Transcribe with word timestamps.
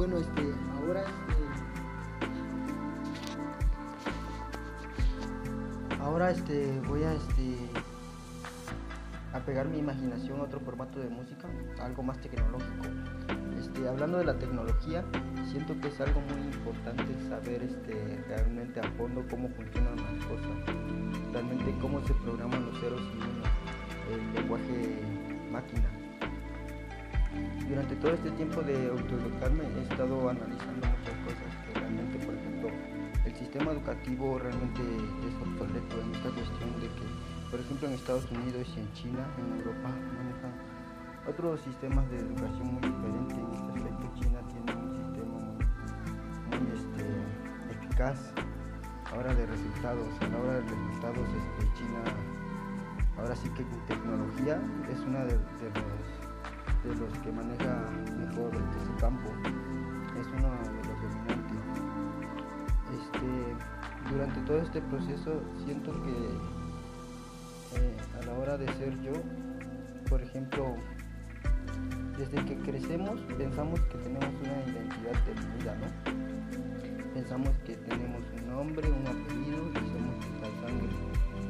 bueno, 0.00 0.16
este, 0.16 0.42
ahora 0.78 1.02
este, 1.02 1.36
ahora 6.00 6.30
este, 6.30 6.80
voy 6.88 7.02
a 7.02 7.12
este, 7.12 7.58
a 9.34 9.40
pegar 9.40 9.68
mi 9.68 9.76
imaginación 9.76 10.40
a 10.40 10.44
otro 10.44 10.58
formato 10.60 11.00
de 11.00 11.10
música, 11.10 11.50
algo 11.82 12.02
más 12.02 12.18
tecnológico. 12.22 12.86
Este, 13.58 13.86
hablando 13.86 14.16
de 14.16 14.24
la 14.24 14.38
tecnología, 14.38 15.04
siento 15.50 15.78
que 15.82 15.88
es 15.88 16.00
algo 16.00 16.22
muy 16.22 16.46
importante 16.50 17.04
saber 17.28 17.62
este, 17.62 18.24
realmente 18.26 18.80
a 18.80 18.90
fondo 18.92 19.22
cómo 19.28 19.50
funcionan 19.50 19.96
las 19.96 20.24
cosas, 20.24 20.64
realmente 21.30 21.76
cómo 21.78 22.00
se 22.06 22.14
programan 22.14 22.64
los 22.64 22.80
ceros 22.80 23.02
y 23.02 23.18
unos, 23.18 23.48
el 24.10 24.32
lenguaje 24.32 24.98
máquina. 25.52 25.99
Durante 27.68 27.94
todo 27.96 28.12
este 28.14 28.30
tiempo 28.32 28.62
de 28.62 28.88
autoeducarme 28.88 29.64
he 29.64 29.82
estado 29.82 30.28
analizando 30.28 30.86
muchas 30.86 31.16
cosas 31.24 31.50
que 31.64 31.78
realmente, 31.78 32.18
por 32.26 32.34
ejemplo, 32.34 32.68
el 33.24 33.34
sistema 33.36 33.72
educativo 33.72 34.38
realmente 34.38 34.82
es 34.82 35.34
obsoleto 35.40 36.00
en 36.00 36.14
esta 36.14 36.30
cuestión 36.30 36.72
de 36.80 36.88
que, 36.88 37.06
por 37.50 37.60
ejemplo, 37.60 37.88
en 37.88 37.94
Estados 37.94 38.30
Unidos 38.30 38.66
y 38.76 38.80
en 38.80 38.92
China, 38.94 39.26
en 39.38 39.58
Europa, 39.58 39.88
manejan 39.88 40.52
otros 41.28 41.60
sistemas 41.60 42.10
de 42.10 42.18
educación 42.18 42.74
muy 42.74 42.82
diferentes. 42.82 43.38
En 43.38 43.52
este 43.54 43.70
aspecto, 43.78 44.04
China 44.18 44.40
tiene 44.48 44.72
un 44.74 44.90
sistema 44.90 45.38
muy, 46.50 46.66
este, 46.74 47.04
eficaz 47.70 48.32
ahora 49.12 49.34
de 49.34 49.46
resultados. 49.46 50.08
A 50.20 50.28
la 50.28 50.38
hora 50.38 50.54
de 50.54 50.62
resultados, 50.62 51.28
este, 51.28 51.78
China, 51.78 52.02
ahora 53.18 53.36
sí 53.36 53.48
que 53.50 53.64
tecnología 53.86 54.60
es 54.90 55.00
una 55.00 55.24
de, 55.24 55.34
los, 55.34 56.19
de 56.84 56.94
los 56.94 57.12
que 57.18 57.30
maneja 57.32 57.84
mejor 58.18 58.50
este, 58.54 59.00
campo. 59.00 59.28
Es 60.18 60.26
uno 60.26 60.48
de 60.50 60.88
los 60.88 60.96
dominantes. 61.02 61.60
Este, 62.90 64.10
durante 64.10 64.40
todo 64.40 64.58
este 64.58 64.80
proceso 64.82 65.42
siento 65.64 65.92
que 66.02 66.10
eh, 67.76 67.96
a 68.20 68.26
la 68.26 68.32
hora 68.32 68.56
de 68.56 68.66
ser 68.74 69.00
yo, 69.02 69.12
por 70.08 70.22
ejemplo, 70.22 70.74
desde 72.18 72.44
que 72.44 72.56
crecemos 72.58 73.20
pensamos 73.38 73.80
que 73.80 73.98
tenemos 73.98 74.34
una 74.42 74.72
identidad 74.72 75.24
definida, 75.26 75.74
¿no? 75.76 77.14
Pensamos 77.14 77.50
que 77.66 77.76
tenemos 77.76 78.22
un 78.36 78.50
nombre, 78.50 78.90
un 78.90 79.06
apellido 79.06 79.70
y 79.70 79.74
somos 79.74 80.16
de 80.20 80.30
tal 80.40 80.52
sangre 80.60 80.88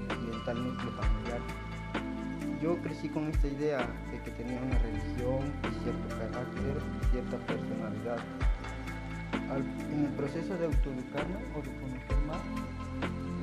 y 0.09 0.35
en 0.35 0.45
tal 0.45 0.57
familiar. 0.57 1.70
Yo 2.61 2.77
crecí 2.83 3.09
con 3.09 3.29
esta 3.29 3.47
idea 3.47 3.79
de 4.11 4.23
que 4.23 4.31
tenía 4.33 4.61
una 4.61 4.79
religión, 4.79 5.53
cierto 5.83 6.09
carácter, 6.09 6.77
cierta 7.11 7.39
personalidad. 7.47 8.19
en 9.91 10.05
el 10.05 10.13
proceso 10.13 10.57
de 10.57 10.67
autoeducarme 10.67 11.37
o 11.57 11.63
de 11.63 11.71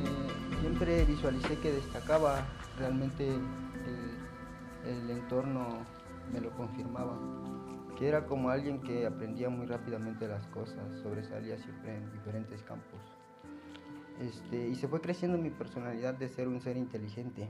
eh, 0.04 0.60
siempre 0.62 1.06
visualicé 1.06 1.58
que 1.60 1.72
destacaba 1.72 2.46
realmente 2.78 3.28
el 4.88 5.10
entorno 5.10 5.68
me 6.32 6.40
lo 6.40 6.52
confirmaba, 6.52 7.18
que 7.98 8.08
era 8.08 8.26
como 8.26 8.50
alguien 8.50 8.82
que 8.82 9.06
aprendía 9.06 9.50
muy 9.50 9.66
rápidamente 9.66 10.28
las 10.28 10.46
cosas, 10.48 10.84
sobresalía 11.02 11.58
siempre 11.58 11.98
en 11.98 12.12
diferentes 12.12 12.62
campos. 12.64 13.00
Este, 14.20 14.68
y 14.68 14.76
se 14.76 14.88
fue 14.88 15.00
creciendo 15.02 15.38
mi 15.38 15.50
personalidad 15.50 16.14
de 16.16 16.28
ser 16.30 16.48
un 16.48 16.62
ser 16.62 16.78
inteligente. 16.78 17.48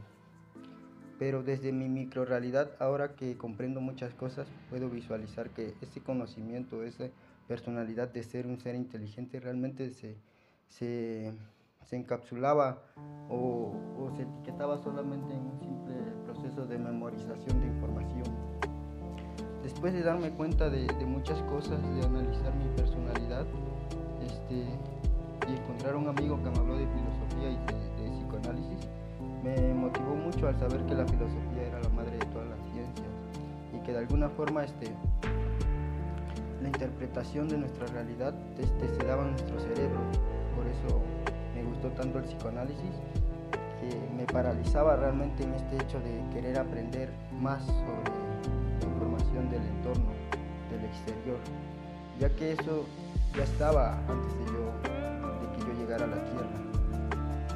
Pero 1.19 1.43
desde 1.43 1.71
mi 1.71 1.89
microrealidad, 1.89 2.71
ahora 2.79 3.15
que 3.15 3.37
comprendo 3.37 3.81
muchas 3.81 4.13
cosas, 4.13 4.47
puedo 4.69 4.89
visualizar 4.89 5.49
que 5.49 5.73
ese 5.81 6.01
conocimiento, 6.01 6.83
esa 6.83 7.07
personalidad 7.47 8.09
de 8.09 8.23
ser 8.23 8.45
un 8.45 8.59
ser 8.59 8.75
inteligente 8.75 9.39
realmente 9.39 9.89
se, 9.89 10.15
se, 10.67 11.33
se 11.85 11.95
encapsulaba 11.95 12.83
o, 13.29 13.73
se 14.15 14.23
etiquetaba 14.23 14.77
solamente 14.77 15.33
en 15.33 15.39
un 15.39 15.59
simple 15.59 15.95
proceso 16.25 16.65
de 16.65 16.77
memorización 16.77 17.59
de 17.61 17.67
información. 17.67 18.25
Después 19.63 19.93
de 19.93 20.01
darme 20.01 20.31
cuenta 20.31 20.69
de, 20.69 20.87
muchas 21.05 21.41
cosas, 21.43 21.81
de 21.81 22.05
analizar 22.05 22.53
mi 22.55 22.69
personalidad, 22.75 23.45
este, 24.21 24.65
y 25.47 25.51
encontrar 25.51 25.95
un 25.95 26.07
amigo 26.07 26.41
que 26.43 26.49
me 26.49 26.57
habló 26.57 26.77
de 26.77 26.87
filosofía 26.87 27.51
y 27.51 28.01
de, 28.01 28.11
psicoanálisis, 28.11 28.87
me 29.55 29.73
motivó 29.73 30.15
mucho 30.15 30.47
al 30.47 30.59
saber 30.59 30.85
que 30.85 30.95
la 30.95 31.05
filosofía 31.05 31.67
era 31.67 31.79
la 31.79 31.89
madre 31.89 32.17
de 32.17 32.25
todas 32.27 32.47
las 32.49 32.59
ciencias 32.71 33.07
y 33.73 33.79
que 33.85 33.91
de 33.91 33.99
alguna 33.99 34.29
forma 34.29 34.63
este, 34.63 34.91
la 36.61 36.67
interpretación 36.67 37.47
de 37.47 37.57
nuestra 37.57 37.87
realidad 37.87 38.33
este, 38.57 38.89
se 38.89 39.03
daba 39.05 39.23
en 39.23 39.31
nuestro 39.31 39.59
cerebro. 39.59 39.99
Por 40.55 40.67
eso 40.67 41.01
me 41.55 41.63
gustó 41.63 41.89
tanto 41.89 42.19
el 42.19 42.25
psicoanálisis 42.25 42.95
que 43.79 44.15
me 44.15 44.25
paralizaba 44.25 44.95
realmente 44.95 45.43
en 45.43 45.53
este 45.53 45.75
hecho 45.75 45.99
de 45.99 46.23
querer 46.33 46.57
aprender 46.57 47.09
más 47.39 47.63
sobre 47.65 48.27
del 49.45 49.61
entorno, 49.61 50.11
del 50.71 50.83
exterior, 50.85 51.37
ya 52.19 52.29
que 52.29 52.53
eso 52.53 52.85
ya 53.35 53.43
estaba 53.43 53.99
antes 54.07 54.33
de, 54.39 54.45
yo, 54.45 54.73
de 55.41 55.55
que 55.55 55.59
yo 55.61 55.79
llegara 55.79 56.05
a 56.05 56.07
la 56.07 56.23
Tierra. 56.25 56.66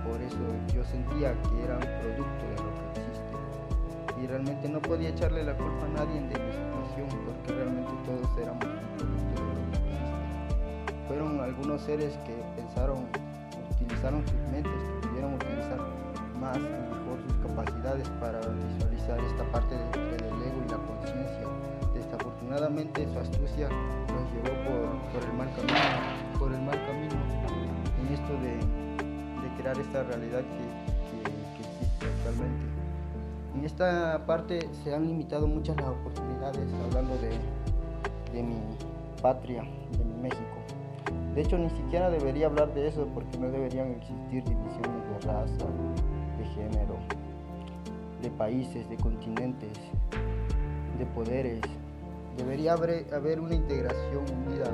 Por 0.07 0.21
eso 0.21 0.37
yo 0.73 0.83
sentía 0.85 1.33
que 1.43 1.63
era 1.63 1.75
un 1.75 1.89
producto 2.01 2.43
de 2.49 2.57
lo 2.57 2.71
que 2.75 2.85
existe. 2.99 4.21
Y 4.21 4.27
realmente 4.27 4.69
no 4.69 4.81
podía 4.81 5.09
echarle 5.09 5.43
la 5.43 5.55
culpa 5.55 5.85
a 5.85 5.89
nadie 5.89 6.21
de 6.21 6.37
mi 6.39 6.51
situación, 6.51 7.07
porque 7.25 7.53
realmente 7.53 7.91
todos 8.05 8.37
éramos 8.37 8.65
un 8.65 8.97
producto 8.97 9.41
de 9.41 9.53
lo 9.53 9.71
que 9.71 9.93
existe. 9.93 11.07
Fueron 11.07 11.39
algunos 11.39 11.81
seres 11.81 12.17
que 12.25 12.35
pensaron, 12.55 13.05
utilizaron 13.71 14.21
sus 14.27 14.41
mentes, 14.51 14.73
que 15.01 15.07
pudieron 15.07 15.33
utilizar 15.35 15.79
más 16.39 16.57
y 16.57 16.61
mejor 16.61 17.17
sus 17.27 17.37
capacidades 17.47 18.09
para 18.19 18.39
visualizar 18.39 19.19
esta 19.19 19.43
parte 19.51 19.75
del 19.75 20.41
ego 20.41 20.63
y 20.65 20.71
la 20.71 20.77
conciencia 20.77 21.47
desafortunadamente 22.11 23.07
su 23.13 23.19
astucia 23.19 23.69
nos 23.69 24.25
llevó 24.33 24.53
por, 25.13 25.23
el 25.23 25.33
mal 25.37 25.49
camino, 25.55 26.39
por 26.39 26.51
el 26.51 26.61
mal 26.61 26.85
camino 26.85 27.00
esta 29.77 30.03
realidad 30.03 30.41
que, 30.41 31.21
existe 31.21 32.05
actualmente. 32.05 32.65
En 33.55 33.65
esta 33.65 34.25
parte 34.25 34.69
se 34.83 34.93
han 34.93 35.07
limitado 35.07 35.47
muchas 35.47 35.75
las 35.77 35.89
oportunidades 35.89 36.67
hablando 36.85 37.15
de, 37.17 37.31
de 38.33 38.43
mi 38.43 38.61
patria, 39.21 39.63
de 39.97 40.03
mi 40.03 40.21
México. 40.21 40.41
De 41.35 41.41
hecho, 41.41 41.57
ni 41.57 41.69
siquiera 41.69 42.09
debería 42.09 42.47
hablar 42.47 42.73
de 42.73 42.87
eso 42.87 43.07
porque 43.13 43.37
no 43.37 43.49
deberían 43.49 43.91
existir 43.91 44.43
divisiones 44.43 45.03
de 45.09 45.27
raza, 45.27 45.65
de 46.37 46.45
género, 46.55 46.97
de 48.21 48.29
países, 48.31 48.89
de 48.89 48.97
continentes, 48.97 49.77
de 50.97 51.05
poderes, 51.07 51.61
Debería 52.37 52.73
haber, 52.73 53.39
una 53.39 53.53
integración 53.53 54.23
unida 54.47 54.65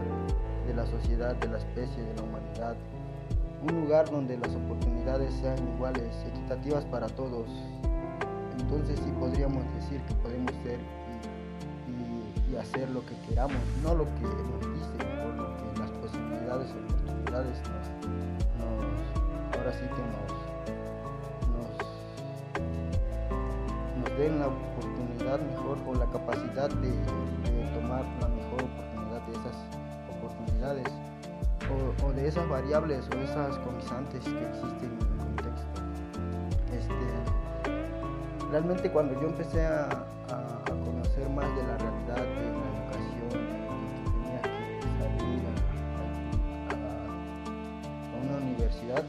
de 0.67 0.73
la 0.73 0.85
sociedad, 0.85 1.35
de 1.35 1.47
la 1.47 1.57
especie, 1.57 2.03
de 2.03 2.15
la 2.15 2.23
humanidad. 2.23 2.75
Un 3.69 3.81
lugar 3.81 4.09
donde 4.09 4.37
las 4.37 4.55
oportunidades 4.55 5.33
sean 5.35 5.57
iguales, 5.75 6.13
equitativas 6.25 6.85
para 6.85 7.07
todos. 7.07 7.49
Entonces 8.59 8.97
sí 9.03 9.11
podríamos 9.19 9.63
decir 9.75 10.01
que 10.07 10.13
podemos 10.15 10.53
ser 10.63 10.79
y, 12.49 12.55
hacer 12.55 12.89
lo 12.89 13.05
que 13.05 13.13
queramos, 13.27 13.57
no 13.83 13.93
lo 13.93 14.05
que 14.05 14.21
nos 14.21 14.61
dicen 14.61 15.01
o 15.21 15.79
las 15.79 15.91
posibilidades 15.91 16.71
o 16.71 16.79
oportunidades 16.79 17.57
nos, 18.57 19.57
ahora 19.57 19.71
sí 19.73 19.85
que 19.85 20.01
nos, 20.15 20.31
nos 23.99 24.17
den 24.17 24.39
la 24.39 24.47
oportunidad 24.47 25.39
mejor 25.41 25.77
o 25.85 25.93
la 25.93 26.05
capacidad 26.07 26.69
de, 26.69 26.91
tomar 27.75 28.05
la 28.21 28.27
mejor 28.29 28.63
oportunidad 28.63 29.21
de 29.27 29.33
esas 29.33 29.57
oportunidades 30.17 30.87
o, 32.03 32.13
de 32.13 32.27
esas 32.27 32.47
variables 32.49 33.07
o 33.15 33.17
esas 33.19 33.57
comisantes 33.59 34.23
que 34.23 34.47
existen 34.47 34.91
en 34.91 35.01
el 35.01 35.17
contexto. 35.17 35.81
Este, 36.73 37.07
realmente 38.51 38.91
cuando 38.91 39.19
yo 39.21 39.27
empecé 39.27 39.65
a, 39.65 40.03
conocer 40.83 41.29
más 41.29 41.47
de 41.55 41.63
la 41.63 41.77
realidad 41.77 42.15
de 42.15 42.23
la 42.25 42.67
educación, 42.73 43.29
de 43.29 43.37
que 43.37 44.01
tenía 44.03 44.41
que 44.41 44.87
salir 44.99 45.41
a, 46.69 48.25
una 48.25 48.35
universidad, 48.43 49.03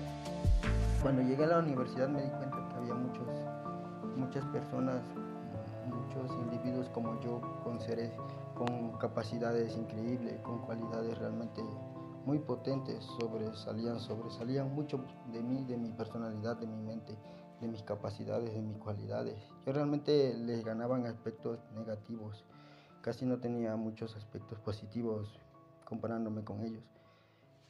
cuando 1.02 1.22
llegué 1.22 1.44
a 1.44 1.49
la 1.49 1.58
universidad 1.58 2.08
me 2.08 2.22
di 2.22 2.31
cuenta 2.31 2.56
que 2.69 2.75
había 2.76 2.94
muchos, 2.94 3.26
muchas 4.16 4.44
personas 4.46 5.02
muchos 5.88 6.31
individuos 6.43 6.88
como 6.90 7.19
yo 7.20 7.40
con 7.64 7.81
seres 7.81 8.12
con 8.54 8.93
capacidades 8.99 9.76
increíbles, 9.76 10.40
con 10.43 10.58
cualidades 10.58 11.16
realmente 11.19 11.62
muy 12.24 12.38
potentes, 12.38 13.04
sobresalían, 13.20 13.98
sobresalían 14.00 14.74
mucho 14.74 15.04
de 15.32 15.42
mí, 15.42 15.64
de 15.64 15.76
mi 15.76 15.90
personalidad, 15.90 16.56
de 16.56 16.66
mi 16.66 16.82
mente, 16.82 17.16
de 17.60 17.68
mis 17.68 17.82
capacidades, 17.82 18.52
de 18.52 18.60
mis 18.60 18.76
cualidades. 18.78 19.36
Yo 19.66 19.72
realmente 19.72 20.34
les 20.34 20.64
ganaba 20.64 20.98
en 20.98 21.06
aspectos 21.06 21.58
negativos, 21.74 22.44
casi 23.02 23.24
no 23.24 23.38
tenía 23.38 23.76
muchos 23.76 24.16
aspectos 24.16 24.58
positivos 24.60 25.38
comparándome 25.84 26.44
con 26.44 26.62
ellos. 26.62 26.84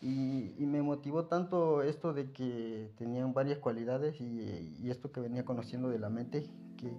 Y, 0.01 0.55
me 0.61 0.81
motivó 0.81 1.25
tanto 1.25 1.83
esto 1.83 2.13
de 2.13 2.31
que 2.33 2.93
tenían 2.97 3.35
varias 3.35 3.59
cualidades 3.59 4.21
y, 4.21 4.89
esto 4.89 5.11
que 5.11 5.21
venía 5.21 5.45
conociendo 5.45 5.89
de 5.89 5.99
la 5.99 6.09
mente, 6.09 6.49
que, 6.77 6.93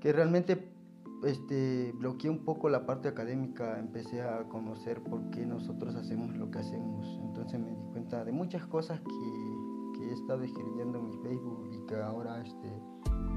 que 0.00 0.12
realmente 0.12 0.77
este, 1.24 1.92
bloqueé 1.96 2.30
un 2.30 2.44
poco 2.44 2.68
la 2.68 2.86
parte 2.86 3.08
académica, 3.08 3.78
empecé 3.78 4.22
a 4.22 4.44
conocer 4.48 5.02
por 5.02 5.30
qué 5.30 5.44
nosotros 5.46 5.94
hacemos 5.96 6.34
lo 6.36 6.50
que 6.50 6.58
hacemos. 6.58 7.06
Entonces 7.22 7.58
me 7.58 7.70
di 7.70 7.82
cuenta 7.92 8.24
de 8.24 8.32
muchas 8.32 8.66
cosas 8.66 9.00
que, 9.00 9.58
he 10.00 10.12
estado 10.12 10.42
escribiendo 10.44 11.00
en 11.00 11.06
mi 11.06 11.16
Facebook 11.18 11.68
y 11.70 11.86
que 11.86 11.96
ahora 11.96 12.40
este, 12.40 12.68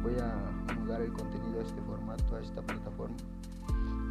voy 0.03 0.13
a 0.19 0.79
mudar 0.79 1.01
el 1.01 1.11
contenido 1.11 1.59
a 1.59 1.63
este 1.63 1.81
formato, 1.81 2.35
a 2.35 2.39
esta 2.39 2.61
plataforma. 2.61 3.17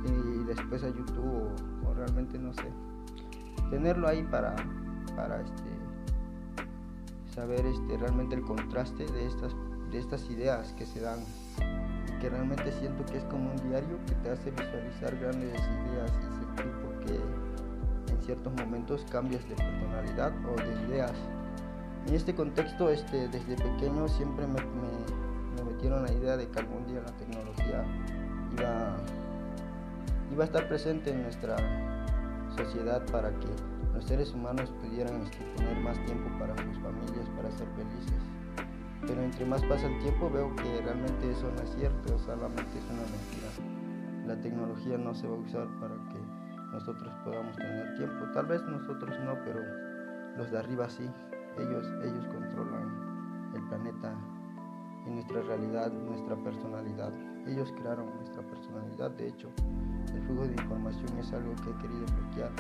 Y 0.05 0.45
después 0.45 0.83
a 0.83 0.89
YouTube 0.89 1.55
o, 1.87 1.95
realmente 1.95 2.39
no 2.39 2.53
sé. 2.53 2.71
Tenerlo 3.71 4.09
ahí 4.09 4.25
para, 4.25 4.57
este, 4.57 5.71
saber 7.33 7.65
este, 7.65 7.97
realmente 7.97 8.35
el 8.35 8.43
contraste 8.43 9.07
de 9.07 9.99
estas 9.99 10.31
ideas 10.31 10.73
que 10.75 10.85
se 10.85 11.01
dan 11.01 11.21
que 12.21 12.29
realmente 12.29 12.71
siento 12.73 13.05
que 13.07 13.19
es 13.19 13.25
como 13.25 13.51
un 13.51 13.57
diario 13.69 13.99
que 14.07 14.15
te 14.17 14.31
hace 14.31 14.51
visualizar 14.51 15.17
grandes 15.19 15.55
ideas 15.55 16.13
y 16.21 16.45
sentir 16.45 16.73
por 16.83 17.01
qué 17.01 17.15
en 18.13 18.23
ciertos 18.23 18.53
momentos 18.53 19.07
cambias 19.11 19.49
de 19.49 19.55
personalidad 19.57 20.33
o 20.47 20.57
de 20.57 20.87
ideas. 20.89 21.15
En 22.07 22.15
este 22.15 22.35
contexto, 22.35 22.91
este, 22.91 23.29
desde 23.29 23.57
pequeño 23.57 24.07
siempre 24.09 24.47
me, 24.47 24.61
metieron 25.65 26.03
la 26.03 26.13
idea 26.13 26.37
de 26.37 26.49
que 26.49 26.59
algún 26.59 26.87
día 26.87 27.01
la 27.01 27.13
tecnología 27.17 27.85
iba, 28.53 28.97
iba 30.33 30.45
a 30.45 30.47
estar 30.47 30.69
presente 30.69 31.11
en 31.11 31.23
nuestra 31.23 31.57
sociedad 32.57 33.05
para 33.07 33.31
que 33.31 33.49
los 33.95 34.05
seres 34.05 34.33
humanos 34.33 34.71
pudieran 34.83 35.23
este, 35.23 35.45
tener 35.57 35.79
más 35.81 35.97
tiempo 36.05 36.29
para 36.39 36.55
sus 36.57 36.79
familias, 36.79 37.29
para 37.37 37.51
ser 37.51 37.67
felices 37.77 38.21
pero 39.07 39.23
entre 39.23 39.45
más 39.47 39.63
pasa 39.65 39.87
el 39.87 39.99
tiempo 40.01 40.31
veo 40.31 40.55
que 40.57 40.83
realmente 40.83 41.31
eso 41.31 41.51
no 41.51 41.63
es 41.63 41.71
cierto, 41.75 42.19
solamente 42.19 42.79
es 42.79 42.85
una 42.85 43.03
mentira. 43.03 44.27
La 44.27 44.41
tecnología 44.41 44.99
no 44.99 45.15
se 45.15 45.27
va 45.27 45.37
a 45.37 45.39
usar 45.39 45.67
para 45.81 45.95
que 45.95 46.19
nosotros 46.73 47.13
podamos 47.25 47.57
tener 47.57 47.97
tiempo. 47.97 48.27
Tal 48.33 48.47
vez 48.47 48.63
nosotros 48.63 49.19
no, 49.25 49.35
pero 49.45 49.61
los 50.37 50.51
de 50.51 50.59
arriba 50.59 50.89
sí. 50.89 51.11
Ellos, 51.59 51.85
ellos 52.05 52.27
controlan 52.27 53.53
el 53.55 53.63
planeta 53.69 54.15
y 55.07 55.11
nuestra 55.11 55.43
realidad, 55.43 55.91
nuestra 55.93 56.37
personalidad. 56.37 57.13
Ellos 57.47 57.73
crearon 57.73 58.07
nuestra 58.17 58.43
personalidad. 58.43 59.11
De 59.13 59.29
hecho, 59.29 59.51
el 60.15 60.23
flujo 60.23 60.47
de 60.47 60.53
información 60.53 61.19
es 61.19 61.33
algo 61.33 61.55
que 61.57 61.71
he 61.71 61.77
querido 61.79 62.07
bloquear. 62.17 62.53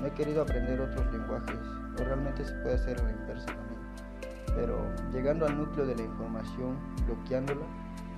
No 0.00 0.06
he 0.06 0.12
querido 0.12 0.42
aprender 0.42 0.80
otros 0.80 1.12
lenguajes, 1.12 1.58
o 2.00 2.04
realmente 2.04 2.44
se 2.44 2.54
puede 2.62 2.76
hacer 2.76 2.98
a 3.00 3.02
la 3.02 3.12
inversa 3.12 3.69
pero 4.54 4.78
llegando 5.12 5.46
al 5.46 5.56
núcleo 5.56 5.86
de 5.86 5.96
la 5.96 6.02
información, 6.02 6.76
bloqueándola, 7.06 7.66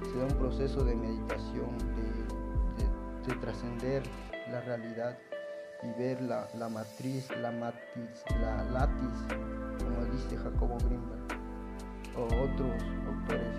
se 0.04 0.18
da 0.18 0.24
un 0.24 0.38
proceso 0.38 0.84
de 0.84 0.94
meditación, 0.94 1.78
de, 1.78 3.34
trascender 3.40 4.02
la 4.50 4.60
realidad 4.60 5.16
y 5.82 5.98
ver 5.98 6.20
la, 6.22 6.46
matriz, 6.68 7.28
la 7.40 7.50
matiz, 7.50 8.24
la 8.40 8.62
latis, 8.64 9.26
como 9.78 10.04
dice 10.12 10.36
Jacobo 10.36 10.76
Greenberg, 10.78 11.22
o 12.16 12.24
otros 12.24 12.82
autores 13.06 13.56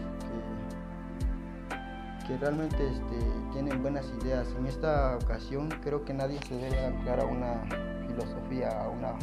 que, 2.21 2.27
que 2.27 2.37
realmente 2.37 2.87
este, 2.87 3.19
tienen 3.51 3.81
buenas 3.81 4.05
ideas. 4.21 4.47
En 4.57 4.67
esta 4.67 5.17
ocasión 5.17 5.69
creo 5.81 6.05
que 6.05 6.13
nadie 6.13 6.39
se 6.47 6.55
debe 6.55 6.85
anclar 6.85 7.19
a 7.19 7.25
una 7.25 7.63
filosofía, 8.07 8.69
a 8.83 8.89
una, 8.89 9.15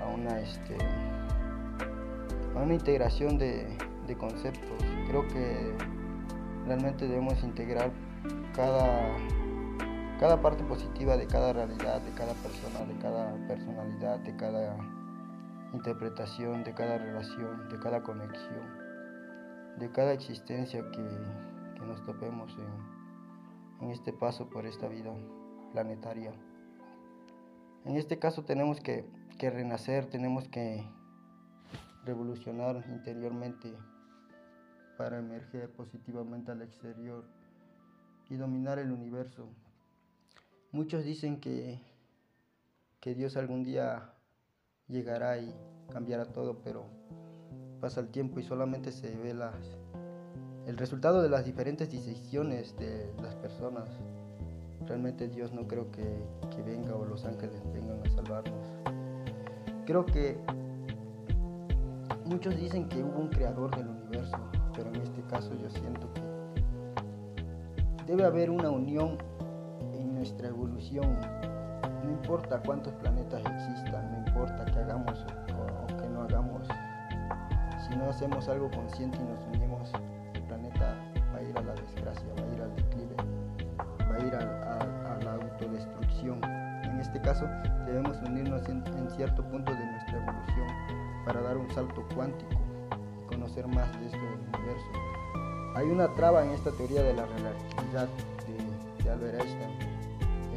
a 0.00 0.06
una 0.14 0.40
este, 0.40 0.78
a 2.54 2.62
una 2.62 2.74
integración 2.74 3.38
de, 3.38 3.76
conceptos. 4.18 4.84
Creo 5.08 5.26
que 5.28 5.74
realmente 6.66 7.08
debemos 7.08 7.42
integrar 7.42 7.90
cada, 8.54 9.16
cada 10.20 10.42
parte 10.42 10.62
positiva 10.64 11.16
de 11.16 11.26
cada 11.26 11.54
realidad, 11.54 12.02
de 12.02 12.10
cada 12.10 12.34
persona, 12.34 12.84
de 12.84 12.98
cada 13.00 13.34
personalidad, 13.48 14.18
de 14.18 14.36
cada 14.36 14.76
interpretación, 15.72 16.62
de 16.62 16.74
cada 16.74 16.98
relación, 16.98 17.70
de 17.70 17.78
cada 17.78 18.02
conexión, 18.02 18.68
de 19.78 19.90
cada 19.90 20.12
existencia 20.12 20.82
que, 20.90 21.08
nos 21.86 22.04
topemos 22.04 22.54
en, 23.80 23.90
este 23.90 24.12
paso 24.12 24.48
por 24.50 24.66
esta 24.66 24.86
vida 24.88 25.10
planetaria. 25.72 26.32
En 27.84 27.96
este 27.96 28.18
caso 28.18 28.44
tenemos 28.44 28.80
que 28.80 29.04
renacer, 29.40 30.06
tenemos 30.06 30.46
que 30.48 30.84
revolucionar 32.04 32.84
interiormente 32.88 33.72
para 34.96 35.18
emerger 35.18 35.70
positivamente 35.70 36.52
al 36.52 36.62
exterior 36.62 37.24
y 38.28 38.36
dominar 38.36 38.78
el 38.78 38.92
universo. 38.92 39.48
Muchos 40.70 41.04
dicen 41.04 41.40
que, 41.40 41.80
que 43.00 43.14
Dios 43.14 43.36
algún 43.36 43.62
día 43.62 44.14
llegará 44.88 45.38
y 45.38 45.54
cambiará 45.90 46.26
todo, 46.26 46.60
pero 46.62 46.86
pasa 47.80 48.00
el 48.00 48.08
tiempo 48.08 48.40
y 48.40 48.42
solamente 48.42 48.92
se 48.92 49.14
ve 49.16 49.34
el 50.66 50.78
resultado 50.78 51.22
de 51.22 51.28
las 51.28 51.44
diferentes 51.44 51.90
decisiones 51.90 52.76
de 52.76 53.12
las 53.20 53.34
personas. 53.36 53.88
Realmente 54.86 55.28
Dios 55.28 55.52
no 55.52 55.66
creo 55.66 55.90
que, 55.90 56.04
que 56.54 56.62
venga 56.62 56.94
o 56.94 57.04
los 57.04 57.24
ángeles 57.24 57.62
vengan 57.72 58.00
a 58.04 58.10
salvarnos. 58.10 58.66
Creo 59.84 60.06
que 60.06 60.38
Muchos 62.32 62.56
dicen 62.56 62.88
que 62.88 63.04
hubo 63.04 63.18
un 63.20 63.28
creador 63.28 63.76
del 63.76 63.88
universo, 63.88 64.38
pero 64.74 64.88
en 64.88 65.02
este 65.02 65.20
caso 65.24 65.52
yo 65.54 65.68
siento 65.68 66.10
que 66.14 66.22
debe 68.06 68.24
haber 68.24 68.48
una 68.48 68.70
unión 68.70 69.18
en 69.92 70.14
nuestra 70.14 70.48
evolución. 70.48 71.14
No 72.02 72.10
importa 72.10 72.62
cuántos 72.62 72.94
planetas 72.94 73.42
existan, 73.44 74.10
no 74.12 74.26
importa 74.26 74.64
que 74.64 74.78
hagamos 74.78 75.26
o, 75.58 75.86
que 75.98 76.08
no 76.08 76.22
hagamos. 76.22 76.66
Si 77.86 77.94
no 77.96 78.08
hacemos 78.08 78.48
algo 78.48 78.70
consciente 78.70 79.18
y 79.18 79.24
nos 79.24 79.44
unimos, 79.54 79.92
el 80.32 80.42
planeta 80.44 80.96
va 81.34 81.38
a 81.38 81.42
ir 81.42 81.58
a 81.58 81.62
la 81.62 81.74
desgracia, 81.74 82.28
va 82.38 82.44
a 82.44 82.54
ir 82.54 82.62
al 82.62 82.74
declive, 82.76 83.16
va 84.10 84.16
a 84.16 84.26
ir 84.26 84.34
a, 84.34 85.18
la 85.22 85.34
autodestrucción. 85.34 86.42
En 86.42 86.98
este 86.98 87.20
caso, 87.20 87.44
debemos 87.84 88.16
unirnos 88.22 88.66
en 88.70 89.10
cierto 89.10 89.44
punto 89.44 89.70
de 89.74 89.84
nuestra 89.84 90.16
evolución 90.16 91.01
para 91.24 91.40
dar 91.40 91.56
un 91.56 91.70
salto 91.70 92.04
cuántico 92.14 92.52
y 93.22 93.26
conocer 93.26 93.66
más 93.68 93.90
de 94.00 94.06
esto 94.06 94.18
del 94.18 94.40
universo. 94.54 94.86
Hay 95.74 95.86
una 95.86 96.12
traba 96.14 96.44
en 96.44 96.50
esta 96.50 96.70
teoría 96.72 97.02
de 97.02 97.14
la 97.14 97.26
relatividad 97.26 98.08
de, 98.46 99.10
Albert 99.10 99.40
Einstein, 99.40 99.70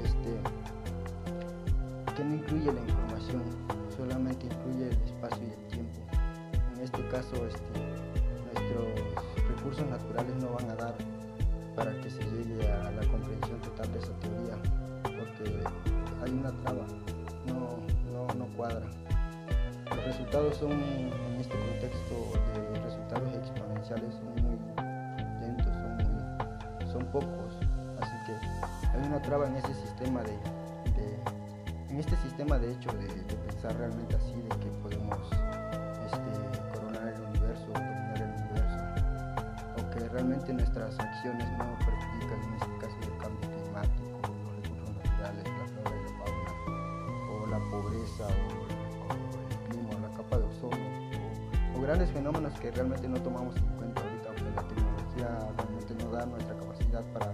este, 0.03 0.39
que 2.15 2.23
no 2.23 2.35
incluye 2.35 2.71
la 2.71 2.81
información, 2.81 3.43
solamente 3.95 4.45
incluye 4.45 4.89
el 4.89 5.01
espacio 5.03 5.43
y 5.43 5.51
el 5.51 5.67
tiempo. 5.67 5.99
En 6.75 6.81
este 6.81 7.07
caso, 7.07 7.35
este, 7.47 7.79
nuestros 8.53 9.47
recursos 9.49 9.89
naturales 9.89 10.35
no 10.35 10.49
van 10.53 10.69
a 10.71 10.75
dar 10.75 10.95
para 11.75 11.91
que 12.01 12.09
se 12.09 12.21
llegue 12.23 12.71
a 12.71 12.91
la 12.91 13.01
comprensión 13.07 13.24
resultados 20.35 20.57
son, 20.57 20.71
en 20.71 21.39
este 21.39 21.55
contexto 21.57 22.15
de 22.53 22.79
resultados 22.81 23.33
exponenciales, 23.35 24.13
son 24.15 24.43
muy 24.43 24.57
lentos, 25.39 25.73
son, 25.73 26.91
son 26.91 27.05
pocos. 27.11 27.55
Así 28.01 28.15
que 28.25 28.33
hay 28.97 29.07
una 29.07 29.21
traba 29.21 29.47
en 29.47 29.55
ese 29.55 29.73
sistema 29.73 30.21
de, 30.23 30.37
en 31.89 31.99
este 31.99 32.17
sistema 32.17 32.57
de 32.57 32.73
hecho 32.73 32.91
de, 32.91 33.07
pensar 33.47 33.77
realmente 33.77 34.15
así, 34.15 34.33
de 34.33 34.49
que 34.59 34.69
podemos 34.83 35.19
este, 36.05 36.73
coronar 36.73 37.07
el 37.07 37.21
universo, 37.21 37.67
dominar 37.67 38.17
el 38.17 38.31
universo, 38.43 38.79
o 39.77 39.89
que 39.91 40.09
realmente 40.09 40.53
nuestras 40.53 40.99
acciones 40.99 41.47
no 41.57 41.77
perjudican 41.79 42.43
en 42.43 42.53
este 42.55 42.77
caso 42.79 42.97
el 43.03 43.17
cambio 43.19 43.49
climático, 43.51 44.19
los 44.43 44.55
recursos 44.63 44.95
naturales, 44.97 45.45
la 45.45 45.65
flora 45.71 45.95
y 45.95 46.03
la 46.03 46.17
fauna, 46.19 46.51
o 47.31 47.47
la 47.47 47.59
pobreza, 47.71 48.64
grandes 51.85 52.09
fenómenos 52.09 52.59
que 52.59 52.71
realmente 52.71 53.07
no 53.07 53.21
tomamos 53.21 53.55
en 53.57 53.65
cuenta 53.77 54.01
ahorita, 54.01 54.29
porque 54.29 54.55
la 54.55 54.67
tecnología 54.67 55.53
realmente 55.55 56.03
no 56.03 56.11
da 56.11 56.25
nuestra 56.25 56.55
capacidad 56.57 57.03
para 57.13 57.31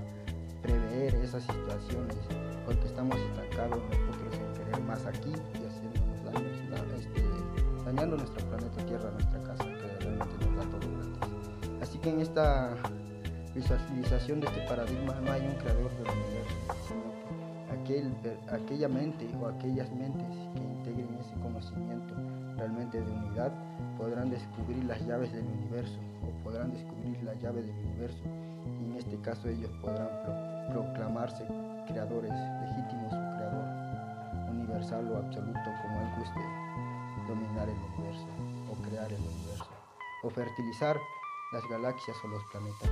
prever 0.62 1.16
esas 1.16 1.44
situaciones, 1.44 2.18
porque 2.66 2.86
estamos 2.86 3.16
estancados 3.18 3.82
nosotros 3.82 4.36
en 4.36 4.54
querer 4.54 4.82
más 4.84 5.06
aquí 5.06 5.32
y 5.32 5.66
haciéndonos 5.66 6.24
daño, 6.26 6.50
este, 6.98 7.86
dañando 7.86 8.18
nuestro 8.18 8.46
planeta 8.50 8.86
Tierra, 8.86 9.12
nuestra 9.12 9.42
casa, 9.42 9.64
que 9.64 10.04
realmente 10.04 10.46
nos 10.46 10.56
da 10.58 10.64
todo 10.70 10.92
gratis. 10.98 11.82
Así 11.82 11.98
que 12.00 12.10
en 12.10 12.20
esta 12.20 12.76
visualización 13.56 14.42
de 14.42 14.48
este 14.48 14.68
paradigma 14.68 15.16
no 15.22 15.32
hay 15.32 15.48
un 15.48 15.56
creador 15.56 15.92
del 15.96 16.10
universo, 16.12 16.56
sino 16.90 17.80
aquel, 17.80 18.14
aquella 18.52 18.90
mente 18.90 19.30
o 19.42 19.48
aquellas 19.48 19.90
mentes 19.94 20.36
que 20.54 20.62
integren 20.62 21.18
ese 21.22 21.36
conocimiento 21.40 22.31
realmente 22.62 23.02
de 23.02 23.12
unidad 23.12 23.52
podrán 23.98 24.30
descubrir 24.30 24.84
las 24.84 25.02
llaves 25.08 25.34
del 25.34 25.48
universo 25.48 25.98
o 26.22 26.30
podrán 26.44 26.72
descubrir 26.72 27.24
la 27.24 27.34
llave 27.34 27.64
del 27.64 27.76
universo 27.88 28.22
y 28.80 28.86
en 28.86 28.98
este 28.98 29.20
caso 29.22 29.50
ellos 29.50 29.72
podrán 29.82 30.08
proclamarse 30.70 31.44
creadores 31.88 32.32
legítimos 32.62 33.10
creador 33.10 33.66
universal 34.52 35.12
o 35.12 35.18
absoluto 35.18 35.72
como 35.82 36.02
él 36.02 36.10
guste 36.20 36.40
dominar 37.28 37.68
el 37.68 37.80
universo 37.96 38.28
o 38.70 38.76
crear 38.88 39.12
el 39.12 39.22
universo 39.22 39.72
o 40.22 40.30
fertilizar 40.30 41.00
las 41.54 41.68
galaxias 41.68 42.16
o 42.24 42.28
los 42.28 42.44
planetas. 42.52 42.92